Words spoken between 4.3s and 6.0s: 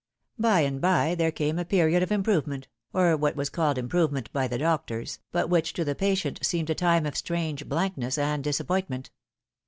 by the doctors, but which to the